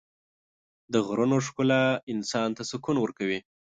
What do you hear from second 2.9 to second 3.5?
ورکوي.